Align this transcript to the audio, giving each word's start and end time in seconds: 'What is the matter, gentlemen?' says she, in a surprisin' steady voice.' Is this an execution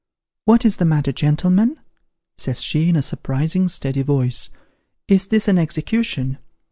'What 0.45 0.65
is 0.65 0.77
the 0.77 0.85
matter, 0.85 1.11
gentlemen?' 1.11 1.79
says 2.39 2.63
she, 2.63 2.89
in 2.89 2.95
a 2.95 3.03
surprisin' 3.03 3.69
steady 3.69 4.01
voice.' 4.01 4.49
Is 5.07 5.27
this 5.27 5.47
an 5.47 5.59
execution 5.59 6.39